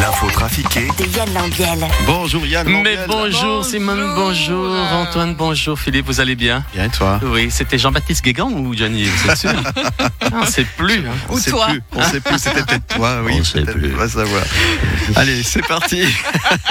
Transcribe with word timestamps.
L'info 0.00 0.30
trafiquée 0.30 0.86
De 0.98 1.04
Yann 1.16 1.32
Lambiel. 1.34 1.78
Bonjour 2.06 2.46
Yann. 2.46 2.66
Mais 2.68 2.94
Lambiel. 2.94 3.06
bonjour 3.08 3.64
Simone, 3.64 4.14
bonjour 4.14 4.72
Antoine, 4.92 5.34
bonjour 5.34 5.78
Philippe, 5.78 6.06
vous 6.06 6.20
allez 6.20 6.34
bien? 6.36 6.64
Bien 6.72 6.84
et 6.84 6.88
toi? 6.88 7.18
Oui, 7.22 7.50
c'était 7.50 7.78
Jean-Baptiste 7.78 8.24
Guégan 8.24 8.50
ou 8.50 8.74
Johnny, 8.76 9.04
vous 9.04 9.30
êtes 9.30 9.36
sûr? 9.38 9.50
Plus. 10.76 10.98
hein. 11.06 11.12
On 11.28 11.36
sait 11.36 11.50
plus. 11.50 11.82
On 11.92 12.02
sait 12.02 12.20
plus. 12.20 12.38
C'était 12.38 12.62
peut-être 12.62 12.86
toi. 12.96 13.20
Oui. 13.24 13.36
On 13.40 13.44
sait 13.44 13.62
peut-être, 13.62 13.78
plus. 13.78 13.94
On 13.94 13.96
va 13.96 14.08
savoir. 14.08 14.42
Allez, 15.16 15.42
c'est 15.42 15.66
parti. 15.66 16.02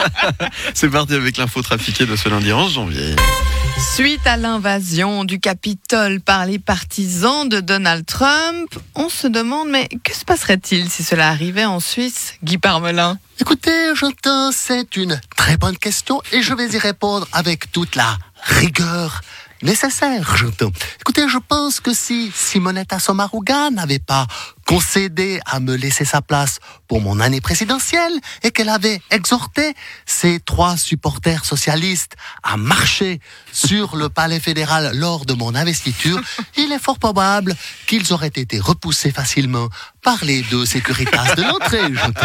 c'est 0.73 0.90
parti 0.90 1.14
avec 1.14 1.38
l'info 1.38 1.62
trafiquée 1.62 2.06
de 2.06 2.16
ce 2.16 2.30
lundi 2.30 2.52
11 2.54 2.73
janvier. 2.73 3.16
Suite 3.96 4.26
à 4.26 4.38
l'invasion 4.38 5.23
du 5.23 5.40
Capitole 5.40 6.20
par 6.22 6.46
les 6.46 6.59
partisans 6.59 7.48
de 7.48 7.59
Donald 7.59 8.06
Trump, 8.06 8.70
on 8.96 9.08
se 9.09 9.28
demande 9.28 9.70
mais 9.70 9.88
que 10.04 10.16
se 10.16 10.26
passerait-il 10.26 10.90
si 10.90 11.04
cela 11.04 11.28
arrivait 11.30 11.66
en 11.66 11.80
Suisse, 11.80 12.34
Guy 12.44 12.58
Parmelin 12.58 13.17
Écoutez, 13.40 13.96
j'entends, 13.96 14.52
c'est 14.52 14.96
une 14.96 15.20
très 15.36 15.58
bonne 15.58 15.78
question 15.78 16.22
et 16.32 16.42
je 16.42 16.54
vais 16.54 16.70
y 16.70 16.78
répondre 16.78 17.28
avec 17.32 17.72
toute 17.72 17.96
la 17.96 18.18
rigueur 18.44 19.22
nécessaire, 19.62 20.36
j'entends. 20.36 20.72
Écoutez, 21.00 21.28
je 21.28 21.38
pense 21.38 21.80
que 21.80 21.94
si 21.94 22.32
Simonetta 22.34 23.00
Sommaruga 23.00 23.70
n'avait 23.70 24.00
pas 24.00 24.28
concédé 24.68 25.40
à 25.46 25.60
me 25.62 25.76
laisser 25.76 26.06
sa 26.06 26.22
place 26.22 26.60
pour 26.88 27.02
mon 27.02 27.20
année 27.22 27.42
présidentielle 27.42 28.12
et 28.44 28.52
qu'elle 28.52 28.70
avait 28.70 29.02
exhorté 29.10 29.74
ses 30.06 30.40
trois 30.42 30.76
supporters 30.78 31.46
socialistes 31.46 32.16
à 32.44 32.58
marcher 32.58 33.22
sur 33.52 33.96
le 33.96 34.09
palais 34.09 34.42
fédéral 34.42 34.92
lors 34.94 35.26
de 35.26 35.34
mon 35.34 35.56
investiture, 35.56 36.20
il 36.58 36.72
est 36.72 36.84
fort 36.84 37.00
probable 37.00 37.56
qu'ils 37.88 38.14
auraient 38.14 38.28
été 38.28 38.59
repoussés 38.59 39.12
facilement 39.12 39.70
par 40.04 40.24
les 40.26 40.42
deux 40.44 40.66
sécuritas 40.66 41.36
de 41.36 41.44
l'entrée, 41.44 41.88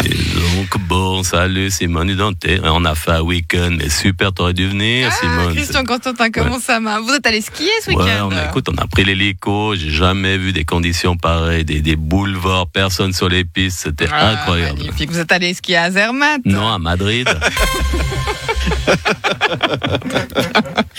donc, 0.00 0.78
bon, 0.86 1.22
salut 1.22 1.70
Simone 1.70 2.14
Dante. 2.14 2.46
On 2.64 2.84
a 2.84 2.94
fait 2.94 3.12
un 3.12 3.20
week-end, 3.20 3.70
mais 3.76 3.88
super, 3.88 4.32
t'aurais 4.32 4.52
dû 4.52 4.68
venir 4.68 5.12
Simone. 5.12 5.48
Ah, 5.50 5.54
Christian 5.54 5.84
Constantin, 5.84 6.30
comment 6.30 6.60
ça 6.60 6.80
va 6.80 7.00
Vous 7.00 7.12
êtes 7.12 7.26
allé 7.26 7.40
skier 7.40 7.70
ce 7.82 7.90
Ouais, 7.90 7.96
week-end 7.96 8.28
on 8.30 8.36
a, 8.36 8.46
écoute, 8.46 8.68
on 8.68 8.76
a 8.76 8.86
pris 8.86 9.04
l'hélico, 9.04 9.74
j'ai 9.74 9.90
jamais 9.90 10.36
vu 10.38 10.52
des 10.52 10.64
conditions 10.70 11.16
pareilles, 11.16 11.64
des, 11.64 11.80
des 11.82 11.96
boulevards, 11.96 12.68
personne 12.68 13.12
sur 13.12 13.28
les 13.28 13.44
pistes, 13.44 13.80
c'était 13.82 14.06
Ah, 14.10 14.28
incroyable. 14.30 14.78
Magnifique, 14.78 15.10
vous 15.10 15.18
êtes 15.18 15.32
allé 15.32 15.52
skier 15.52 15.76
à 15.76 15.90
Zermatt? 15.90 16.40
Non, 16.44 16.68
à 16.68 16.78
Madrid. 16.78 17.28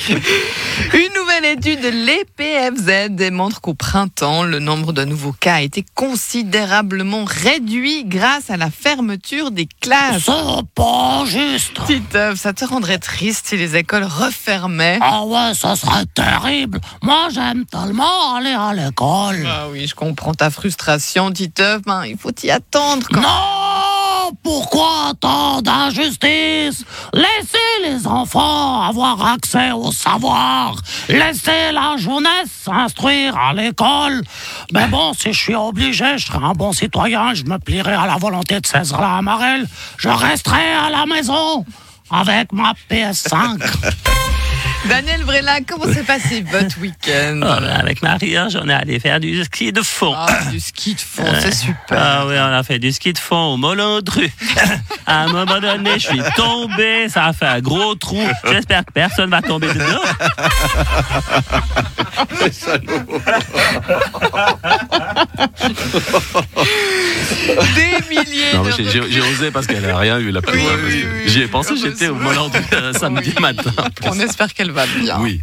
Une 0.10 1.14
nouvelle 1.16 1.46
étude 1.58 1.82
de 1.82 1.90
l'EPFZ 1.90 3.10
démontre 3.16 3.62
qu'au 3.62 3.74
printemps, 3.74 4.44
le 4.44 4.60
nombre 4.60 4.94
de 4.94 5.06
nouveaux 5.06 5.32
cas 5.32 5.56
a 5.56 5.62
été 5.62 5.86
considérablement 5.96 7.24
réduit 7.26 8.04
grâce 8.06 8.50
à 8.50 8.58
la 8.58 8.70
fermeture 8.72 9.52
des 9.52 9.68
classes. 9.80 10.24
C'est 10.26 10.66
pas 10.76 11.24
juste. 11.26 11.80
Titeuf, 11.86 12.40
ça 12.40 12.54
te 12.54 12.66
rendrait 12.66 12.98
triste 12.98 13.48
si 13.48 13.58
les 13.58 13.76
écoles 13.78 14.04
refermaient? 14.04 14.98
Ah 15.02 15.24
ouais, 15.26 15.54
ça 15.54 15.76
serait 15.76 16.06
terrible. 16.14 16.80
Moi, 17.04 17.28
j'aime 17.34 17.66
tellement 17.66 18.36
aller 18.36 18.54
à 18.58 18.74
l'école. 18.74 19.48
Ah 19.64 19.68
oui, 19.70 19.86
je 19.86 19.94
comprends 19.94 20.34
ta 20.34 20.50
frustration, 20.50 21.30
Titeuf. 21.32 21.84
Ben, 21.84 22.04
il 22.06 22.18
faut 22.18 22.32
y 22.42 22.50
attendre 22.50 23.06
quand 23.14 23.22
Non 23.22 24.32
Pourquoi 24.42 25.14
tant 25.20 25.62
d'injustice 25.62 26.84
Laissez 27.14 27.60
les 27.84 28.08
enfants 28.08 28.82
avoir 28.82 29.24
accès 29.24 29.72
au 29.72 29.92
savoir. 29.92 30.78
Laissez 31.10 31.72
la 31.74 31.96
jeunesse 31.98 32.50
s'instruire 32.64 33.38
à 33.38 33.54
l'école. 33.54 34.24
Mais 34.72 34.88
bon, 34.88 35.14
si 35.14 35.32
je 35.32 35.40
suis 35.40 35.56
obligé, 35.56 36.18
je 36.18 36.26
serai 36.26 36.44
un 36.44 36.54
bon 36.54 36.74
citoyen, 36.74 37.36
je 37.36 37.44
me 37.44 37.60
plierai 37.60 37.94
à 37.94 38.08
la 38.08 38.16
volonté 38.16 38.60
de 38.60 38.66
César 38.66 39.04
Amarel. 39.04 39.68
Je 39.98 40.10
resterai 40.10 40.74
à 40.74 40.90
la 40.90 41.06
maison 41.06 41.64
avec 42.10 42.52
ma 42.52 42.74
PS5. 42.90 43.62
Daniel 44.92 45.24
Vrela, 45.24 45.60
comment 45.66 45.86
s'est 45.86 46.04
passé 46.04 46.44
votre 46.52 46.78
week-end 46.82 47.40
Oh, 47.44 47.64
avec 47.80 48.02
Maria, 48.02 48.50
j'en 48.50 48.68
ai 48.68 48.74
allé 48.74 49.00
faire 49.00 49.22
du 49.22 49.42
ski 49.46 49.72
de 49.72 49.82
fond. 49.82 50.14
Ah, 50.14 50.28
du 50.52 50.60
ski 50.60 50.96
de 50.96 51.00
fond, 51.00 51.24
c'est 51.40 51.54
super. 51.54 51.98
Ah 51.98 52.26
oui, 52.28 52.36
on 52.38 52.54
a 52.54 52.62
fait 52.64 52.78
du 52.78 52.92
ski 52.92 53.14
de 53.14 53.18
fond 53.18 53.54
au 53.54 53.58
Molodru. 53.58 54.30
à 55.06 55.22
un 55.24 55.28
moment 55.28 55.62
donné, 55.62 55.94
je 55.94 56.08
suis 56.08 56.22
tombé, 56.36 57.08
ça 57.08 57.28
a 57.28 57.34
fait 57.34 57.46
un 57.46 57.62
gros 57.62 57.96
trou. 57.96 58.22
J'espère 58.52 58.84
que 58.86 58.92
personne 58.92 59.30
va 59.30 59.42
tomber 59.42 59.68
dedans. 59.70 60.02
Des 67.76 68.00
milliers 68.10 68.54
Non, 68.54 68.64
de 68.64 68.70
mais 68.78 69.10
j'ai- 69.12 69.22
osé 69.22 69.52
parce 69.52 69.68
qu'elle 69.68 69.82
n'a 69.82 69.98
rien 69.98 70.20
eu 70.20 70.32
la 70.32 70.42
plus 70.42 70.58
Oui, 70.60 70.66
oui, 70.86 71.06
oui, 71.06 71.22
J'y 71.32 71.42
ai 71.42 71.48
pensé, 71.48 71.76
j'étais 71.76 72.08
au 72.08 72.16
Molodru 72.16 72.62
euh, 72.74 72.94
samedi 72.94 73.34
Oui. 73.36 73.42
matin. 73.42 73.72
On 74.06 74.20
espère 74.20 74.54
qu'elle 74.54 74.72
va 74.72 74.81
Oui. 75.20 75.42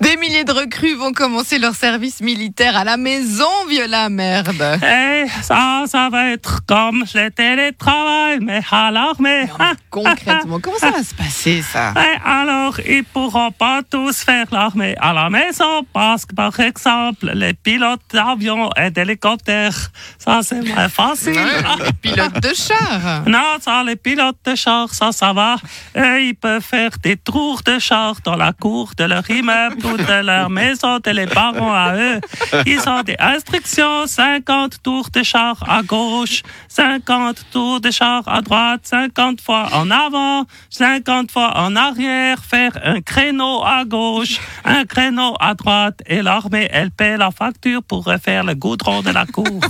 Des 0.00 0.16
milliers 0.16 0.44
de 0.44 0.52
recrues 0.52 0.94
vont 0.94 1.12
commencer 1.12 1.58
leur 1.58 1.74
service 1.74 2.20
militaire 2.20 2.76
à 2.76 2.84
la 2.84 2.96
maison, 2.96 3.50
Viola 3.68 4.08
Merde. 4.08 4.80
Eh, 4.82 5.26
ça, 5.42 5.84
ça 5.86 6.08
va 6.10 6.30
être 6.30 6.64
comme 6.66 7.04
le 7.14 7.30
télétravail, 7.30 8.38
mais 8.40 8.62
à 8.70 8.90
l'armée. 8.90 9.46
Concrètement, 9.90 10.58
comment 10.60 10.78
ça 10.78 10.90
va 10.90 11.02
se 11.02 11.14
passer, 11.14 11.62
ça? 11.62 11.94
Eh, 12.02 12.18
alors, 12.24 12.80
ils 12.80 13.04
pourront 13.04 13.52
pas 13.52 13.82
tous 13.88 14.22
faire 14.22 14.46
l'armée 14.50 14.96
à 15.00 15.12
la 15.12 15.30
maison 15.30 15.84
parce 15.92 16.26
que, 16.26 16.34
par 16.34 16.58
exemple, 16.58 17.30
les 17.34 17.54
pilotes 17.54 18.00
d'avions 18.12 18.70
et 18.76 18.90
d'hélicoptères, 18.90 19.90
ça 20.18 20.40
c'est 20.42 20.62
moins 20.62 20.88
facile. 20.88 21.34
Ouais, 21.34 21.84
les 21.86 21.92
pilotes 21.92 22.40
de 22.40 22.54
char. 22.54 23.22
Non, 23.26 23.58
ça, 23.60 23.84
les 23.84 23.96
pilotes 23.96 24.38
de 24.44 24.54
char, 24.54 24.92
ça, 24.94 25.12
ça 25.12 25.32
va. 25.32 25.56
Eux, 25.96 26.22
ils 26.22 26.34
peuvent 26.34 26.62
faire 26.62 26.90
des 27.02 27.16
tours 27.16 27.62
de 27.64 27.78
char 27.78 28.16
dans 28.24 28.36
la 28.36 28.52
cour 28.52 28.92
de 28.96 29.04
leur 29.04 29.28
immeuble 29.30 29.81
ou 29.84 29.96
de 29.96 30.24
leur 30.24 30.50
maison 30.50 30.98
de 30.98 31.10
les 31.10 31.26
parents 31.26 31.74
à 31.74 31.94
eux. 31.96 32.20
Ils 32.66 32.88
ont 32.88 33.02
des 33.02 33.16
instructions, 33.18 34.06
50 34.06 34.82
tours 34.82 35.08
de 35.12 35.22
char 35.22 35.56
à 35.68 35.82
gauche, 35.82 36.42
50 36.68 37.44
tours 37.52 37.80
de 37.80 37.90
char 37.90 38.22
à 38.26 38.40
droite, 38.40 38.80
50 38.84 39.40
fois 39.40 39.68
en 39.72 39.90
avant, 39.90 40.44
50 40.70 41.30
fois 41.30 41.52
en 41.56 41.76
arrière, 41.76 42.38
faire 42.44 42.72
un 42.84 43.00
créneau 43.00 43.62
à 43.64 43.84
gauche, 43.84 44.40
un 44.64 44.84
créneau 44.84 45.34
à 45.40 45.54
droite 45.54 46.00
et 46.06 46.22
l'armée, 46.22 46.68
elle 46.72 46.90
paie 46.90 47.16
la 47.16 47.30
facture 47.30 47.82
pour 47.82 48.04
refaire 48.04 48.44
le 48.44 48.54
goudron 48.54 49.02
de 49.02 49.10
la 49.10 49.26
cour. 49.26 49.60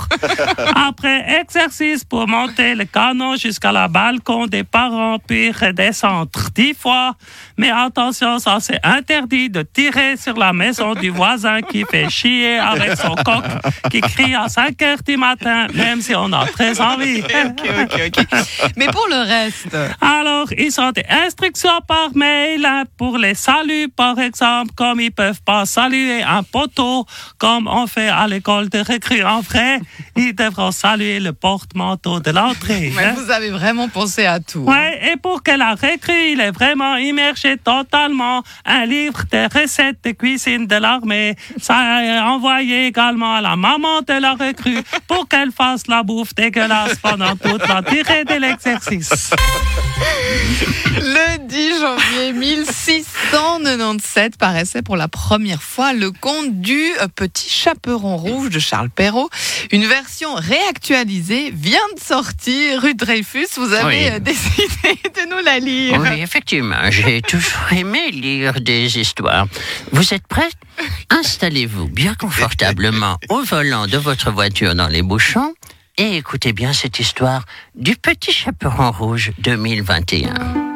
Après 0.75 1.41
exercice 1.41 2.05
pour 2.05 2.29
monter 2.29 2.75
le 2.75 2.85
canon 2.85 3.37
jusqu'à 3.37 3.73
la 3.73 3.89
balcon 3.89 4.47
des 4.47 4.65
parents, 4.65 5.19
puis 5.19 5.51
redescendre 5.51 6.31
dix 6.55 6.75
fois. 6.75 7.15
Mais 7.57 7.71
attention, 7.71 8.39
ça 8.39 8.59
c'est 8.61 8.81
interdit 8.83 9.51
de 9.51 9.63
tirer 9.63 10.02
sur 10.17 10.37
la 10.37 10.53
maison 10.53 10.95
du 10.95 11.11
voisin 11.11 11.61
qui 11.63 11.85
fait 11.91 12.09
chier 12.09 12.59
avec 12.59 12.97
son 12.97 13.15
coq, 13.15 13.45
qui 13.91 14.01
crie 14.01 14.35
à 14.35 14.49
5 14.49 14.81
heures 14.83 15.03
du 15.07 15.17
matin, 15.17 15.67
même 15.75 16.01
si 16.01 16.15
on 16.15 16.33
a 16.33 16.47
très 16.47 16.81
envie. 16.81 17.23
Ok, 17.43 17.63
ok, 17.83 18.01
ok. 18.19 18.39
Mais 18.77 18.87
pour 18.87 19.07
le 19.09 19.27
reste, 19.27 19.77
Alors, 20.01 20.49
ils 20.57 20.81
ont 20.81 20.91
des 20.93 21.05
instructions 21.09 21.81
par 21.87 22.15
mail 22.15 22.65
hein, 22.65 22.85
pour 22.97 23.19
les 23.19 23.35
saluts, 23.35 23.89
par 23.89 24.19
exemple, 24.19 24.73
comme 24.77 25.01
ils 25.01 25.11
peuvent 25.11 25.43
pas 25.45 25.67
saluer 25.67 26.23
un 26.23 26.43
poteau, 26.43 27.07
comme 27.39 27.67
on 27.67 27.87
fait 27.87 28.09
à 28.09 28.27
l'école 28.27 28.69
de 28.69 28.79
récré 28.79 29.25
en 29.25 29.41
vrai, 29.41 29.81
ils 30.17 30.35
devront 30.35 30.71
saluer 30.71 31.21
le 31.21 31.33
porte-manteau 31.33 32.21
de 32.21 32.31
l'entrée. 32.31 32.93
mais 32.95 33.05
hein. 33.05 33.15
vous 33.17 33.31
avez 33.31 33.51
vraiment 33.51 33.89
pensé 33.89 34.27
à 34.27 34.41
tout. 34.41 34.61
Ouais, 34.61 35.13
et 35.13 35.17
pour 35.17 35.43
que 35.43 35.53
la 35.53 35.75
récré, 35.75 36.33
il 36.33 36.41
est 36.41 36.51
vraiment 36.51 36.97
immergé 36.97 37.57
totalement, 37.57 38.43
un 38.65 38.87
livre 38.87 39.25
de 39.31 39.61
recettes 39.61 39.92
de 40.03 40.11
cuisine 40.13 40.67
de 40.67 40.77
l'armée, 40.77 41.35
ça 41.61 42.03
est 42.05 42.19
envoyé 42.21 42.87
également 42.87 43.35
à 43.35 43.41
la 43.41 43.57
maman 43.57 44.01
de 44.03 44.13
la 44.15 44.33
recrue 44.35 44.79
pour 45.09 45.29
qu'elle 45.29 45.53
fasse 45.53 45.87
la 45.89 46.03
bouffe 46.03 46.35
dégueulasse 46.35 46.97
pendant 47.03 47.37
toute 47.37 47.67
la 47.69 47.83
durée 47.83 48.25
de 48.25 48.35
l'exercice. 48.35 49.31
Le 50.97 51.39
10 51.47 51.81
janvier 51.81 52.33
1697 52.33 54.37
paraissait 54.37 54.83
pour 54.83 54.97
la 54.97 55.09
première 55.09 55.63
fois 55.63 55.93
le 55.93 56.11
conte 56.11 56.61
du 56.61 56.81
euh, 57.01 57.07
Petit 57.15 57.49
Chaperon 57.51 58.17
Rouge 58.17 58.51
de 58.51 58.59
Charles 58.59 58.91
Perrault. 58.91 59.31
Une 59.71 59.87
version 59.87 60.35
réactualisée 60.35 61.51
vient 61.55 61.79
de 61.97 62.01
sortir. 62.01 62.83
Rue 62.83 62.95
Dreyfus, 62.95 63.47
vous 63.57 63.73
avez 63.73 64.07
Oui. 64.07 64.11
euh, 64.11 64.19
décidé 64.19 64.99
de 65.05 65.31
nous 65.31 65.43
la 65.45 65.59
lire. 65.59 66.01
Oui, 66.01 66.21
effectivement, 66.21 66.91
j'ai 66.91 67.23
toujours 67.23 67.73
aimé 67.73 68.11
lire 68.11 68.61
des 68.61 68.99
histoires. 68.99 69.47
Vous 69.93 70.15
êtes 70.15 70.27
prête 70.27 70.57
Installez-vous 71.11 71.89
bien 71.89 72.15
confortablement 72.15 73.19
au 73.29 73.43
volant 73.43 73.87
de 73.87 73.99
votre 73.99 74.31
voiture 74.31 74.75
dans 74.75 74.89
les 74.89 75.03
bouchons 75.03 75.55
et 75.99 76.17
écoutez 76.17 76.53
bien 76.53 76.73
cette 76.73 76.99
histoire 76.99 77.45
du 77.75 77.97
petit 77.97 78.33
chaperon 78.33 78.91
rouge 78.91 79.33
2021. 79.39 80.72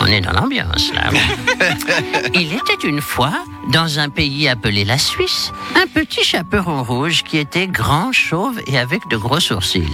On 0.00 0.06
est 0.06 0.22
dans 0.22 0.32
l'ambiance 0.32 0.92
là. 0.94 1.10
Il 2.34 2.54
était 2.54 2.86
une 2.88 3.02
fois, 3.02 3.44
dans 3.70 3.98
un 3.98 4.08
pays 4.08 4.48
appelé 4.48 4.84
la 4.84 4.96
Suisse, 4.96 5.52
un 5.76 5.86
petit 5.86 6.24
chaperon 6.24 6.82
rouge 6.82 7.22
qui 7.22 7.36
était 7.36 7.66
grand, 7.66 8.10
chauve 8.12 8.60
et 8.66 8.78
avec 8.78 9.06
de 9.08 9.16
gros 9.18 9.40
sourcils. 9.40 9.84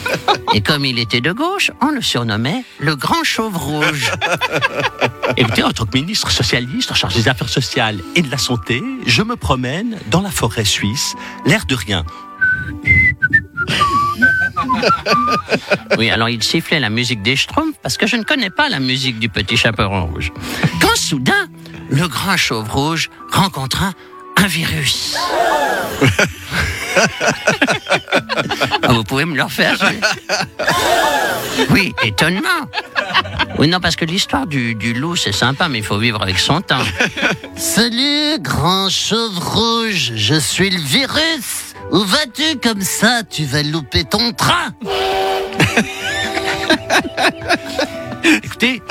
Et 0.54 0.60
comme 0.60 0.84
il 0.84 0.98
était 0.98 1.20
de 1.20 1.32
gauche, 1.32 1.70
on 1.82 1.90
le 1.90 2.00
surnommait 2.00 2.64
le 2.78 2.94
grand 2.94 3.24
chauve 3.24 3.56
rouge. 3.56 4.12
Écoutez, 5.36 5.62
en 5.64 5.72
tant 5.72 5.84
que 5.84 5.98
ministre 5.98 6.30
socialiste 6.30 6.92
en 6.92 6.94
charge 6.94 7.14
des 7.14 7.28
affaires 7.28 7.48
sociales 7.48 8.00
et 8.14 8.22
de 8.22 8.30
la 8.30 8.38
santé, 8.38 8.82
je 9.06 9.22
me 9.22 9.36
promène 9.36 9.98
dans 10.10 10.22
la 10.22 10.30
forêt 10.30 10.64
suisse, 10.64 11.14
l'air 11.44 11.66
de 11.66 11.74
rien. 11.74 12.04
Oui, 15.98 16.10
alors 16.10 16.28
il 16.28 16.42
sifflait 16.42 16.80
la 16.80 16.90
musique 16.90 17.22
des 17.22 17.36
Schtroumpfs 17.36 17.76
parce 17.82 17.96
que 17.96 18.06
je 18.06 18.16
ne 18.16 18.22
connais 18.22 18.50
pas 18.50 18.68
la 18.68 18.80
musique 18.80 19.18
du 19.18 19.28
petit 19.28 19.56
chaperon 19.56 20.06
rouge. 20.06 20.32
Quand 20.80 20.94
soudain, 20.96 21.48
le 21.90 22.06
grand 22.08 22.36
chauve 22.36 22.70
rouge 22.70 23.10
rencontra 23.32 23.92
un 24.36 24.46
virus. 24.46 25.16
Ah, 28.82 28.88
Vous 28.92 29.04
pouvez 29.04 29.24
me 29.24 29.36
le 29.36 29.42
refaire 29.42 29.76
Oui, 31.70 31.94
étonnement. 32.02 32.48
Oui, 33.58 33.68
non, 33.68 33.80
parce 33.80 33.96
que 33.96 34.04
l'histoire 34.04 34.46
du, 34.46 34.74
du 34.74 34.92
loup, 34.92 35.16
c'est 35.16 35.32
sympa, 35.32 35.68
mais 35.68 35.78
il 35.78 35.84
faut 35.84 35.98
vivre 35.98 36.22
avec 36.22 36.38
son 36.38 36.60
temps. 36.60 36.84
Salut, 37.56 38.38
grand 38.40 38.90
chauve 38.90 39.38
rouge, 39.38 40.12
je 40.14 40.34
suis 40.34 40.70
le 40.70 40.80
virus. 40.80 41.65
Où 41.92 41.98
vas-tu 42.04 42.58
comme 42.62 42.82
ça? 42.82 43.22
Tu 43.28 43.44
vas 43.44 43.62
louper 43.62 44.04
ton 44.04 44.32
train. 44.32 44.72
Écoutez, 48.42 48.82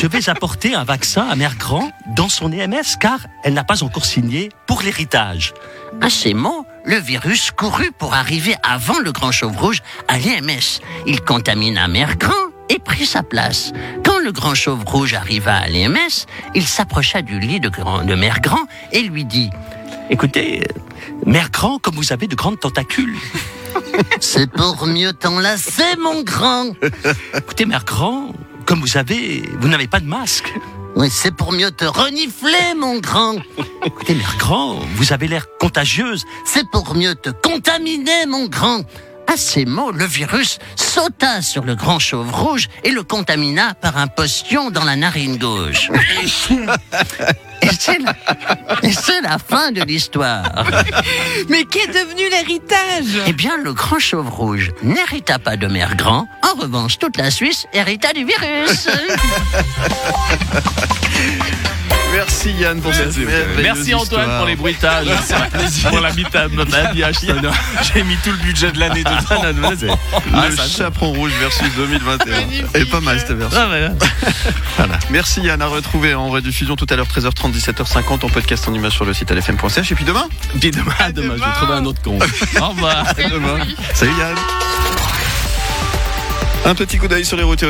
je 0.00 0.06
vais 0.06 0.28
apporter 0.28 0.74
un 0.74 0.84
vaccin 0.84 1.26
à 1.28 1.36
Mère 1.36 1.56
Grand 1.56 1.90
dans 2.16 2.28
son 2.28 2.52
EMS 2.52 2.96
car 3.00 3.20
elle 3.44 3.54
n'a 3.54 3.64
pas 3.64 3.82
encore 3.84 4.04
signé 4.04 4.50
pour 4.66 4.82
l'héritage. 4.82 5.54
À 6.00 6.10
ces 6.10 6.34
mots, 6.34 6.66
le 6.84 6.96
virus 6.96 7.50
courut 7.52 7.92
pour 7.92 8.14
arriver 8.14 8.54
avant 8.62 8.98
le 8.98 9.12
grand 9.12 9.30
chauve 9.30 9.56
rouge 9.56 9.80
à 10.08 10.18
l'EMS. 10.18 10.80
Il 11.06 11.20
contamina 11.20 11.86
Mère 11.88 12.16
Grand 12.16 12.32
et 12.68 12.78
prit 12.78 13.06
sa 13.06 13.22
place. 13.22 13.72
Quand 14.04 14.18
le 14.18 14.32
grand 14.32 14.54
chauve 14.54 14.82
rouge 14.84 15.14
arriva 15.14 15.54
à 15.56 15.68
l'EMS, 15.68 16.26
il 16.54 16.66
s'approcha 16.66 17.22
du 17.22 17.38
lit 17.38 17.60
de, 17.60 17.68
grand- 17.68 18.02
de 18.04 18.14
Mère 18.14 18.40
Grand 18.40 18.66
et 18.90 19.02
lui 19.02 19.24
dit 19.24 19.50
Écoutez, 20.10 20.66
Mère 21.26 21.50
Grand, 21.50 21.78
comme 21.78 21.94
vous 21.94 22.12
avez 22.12 22.26
de 22.26 22.34
grandes 22.34 22.60
tentacules. 22.60 23.16
C'est 24.20 24.50
pour 24.50 24.86
mieux 24.86 25.12
t'enlacer, 25.12 25.96
mon 25.98 26.22
grand. 26.22 26.72
Écoutez, 27.36 27.64
Mère 27.64 27.84
Grand, 27.84 28.32
comme 28.66 28.80
vous 28.80 28.96
avez, 28.96 29.42
vous 29.60 29.68
n'avez 29.68 29.86
pas 29.86 30.00
de 30.00 30.06
masque. 30.06 30.52
Oui, 30.94 31.08
c'est 31.10 31.34
pour 31.34 31.52
mieux 31.52 31.70
te 31.70 31.86
renifler, 31.86 32.74
mon 32.76 32.98
grand. 32.98 33.36
Écoutez, 33.84 34.14
Mère 34.14 34.36
Grand, 34.38 34.80
vous 34.96 35.12
avez 35.12 35.26
l'air 35.26 35.46
contagieuse. 35.58 36.24
C'est 36.44 36.68
pour 36.70 36.94
mieux 36.94 37.14
te 37.14 37.30
contaminer, 37.30 38.26
mon 38.28 38.46
grand. 38.46 38.82
À 39.32 39.36
ces 39.38 39.64
mots, 39.64 39.92
le 39.92 40.04
virus 40.04 40.58
sauta 40.76 41.40
sur 41.40 41.64
le 41.64 41.74
grand 41.74 41.98
chauve 41.98 42.30
rouge 42.34 42.68
et 42.84 42.90
le 42.90 43.02
contamina 43.02 43.72
par 43.72 43.96
un 43.96 44.06
postillon 44.06 44.70
dans 44.70 44.84
la 44.84 44.94
narine 44.94 45.38
gauche. 45.38 45.90
Et 47.62 48.92
c'est 48.92 49.20
la, 49.22 49.38
fin 49.38 49.70
de 49.70 49.80
l'histoire. 49.84 50.66
Mais 51.48 51.64
qu'est 51.64 51.86
devenu 51.86 52.28
l'héritage? 52.28 53.22
Eh 53.26 53.32
bien, 53.32 53.56
le 53.56 53.72
grand 53.72 54.00
chauve 54.00 54.28
rouge 54.28 54.70
n'hérita 54.82 55.38
pas 55.38 55.56
de 55.56 55.66
mère 55.66 55.96
grand. 55.96 56.28
En 56.42 56.60
revanche, 56.60 56.98
toute 56.98 57.16
la 57.16 57.30
Suisse 57.30 57.66
hérita 57.72 58.12
du 58.12 58.26
virus. 58.26 58.86
Merci 62.12 62.52
Yann 62.52 62.80
pour 62.80 62.94
cette 62.94 63.16
merveilleuse 63.16 63.62
Merci 63.62 63.94
Antoine 63.94 64.20
histoire. 64.22 64.38
pour 64.38 64.46
les 64.46 64.56
bruitages. 64.56 65.06
Un 65.08 65.58
plaisir 65.58 65.88
pour 65.90 66.00
la 66.00 66.12
mita- 66.12 66.46
habillage 66.86 67.14
sonore. 67.16 67.54
J'ai 67.94 68.02
mis 68.02 68.16
tout 68.16 68.30
le 68.30 68.36
budget 68.38 68.70
de 68.72 68.78
l'année 68.78 69.02
dedans. 69.04 69.98
Ah, 70.34 70.48
Le 70.48 70.56
ça- 70.56 70.66
chaperon 70.68 71.12
rouge 71.12 71.32
versus 71.40 71.68
2021. 71.76 72.80
Et 72.80 72.84
pas 72.84 73.00
mal 73.00 73.18
cette 73.18 73.32
version. 73.32 73.58
Ah. 73.60 73.66
Voilà. 74.76 74.98
Merci 75.10 75.40
Yann 75.42 75.60
à 75.62 75.66
retrouver 75.66 76.14
en 76.14 76.28
rediffusion 76.28 76.76
tout 76.76 76.86
à 76.90 76.96
l'heure 76.96 77.06
13h30 77.06 77.52
17h50 77.52 78.24
en 78.24 78.28
podcast 78.28 78.68
en 78.68 78.74
image 78.74 78.92
sur 78.92 79.04
le 79.04 79.14
site 79.14 79.30
lfm.ch 79.30 79.90
et 79.90 79.94
puis 79.94 80.04
demain 80.04 80.28
Puis 80.60 80.70
demain, 80.70 80.84
demain, 81.14 81.34
je 81.38 81.42
vais 81.44 81.52
trouver 81.56 81.74
un 81.74 81.84
autre 81.86 82.02
con. 82.02 82.18
Au 82.60 82.68
revoir. 82.68 83.04
demain. 83.16 83.58
Salut 83.94 84.12
Yann. 84.18 84.34
Un 86.64 86.76
petit 86.76 86.96
coup 86.96 87.08
d'œil 87.08 87.24
sur 87.24 87.36
les 87.36 87.42
routes 87.42 87.60
et 87.64 87.66